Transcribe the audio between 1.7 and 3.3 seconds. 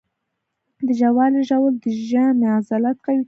د ژامې عضلات قوي کوي.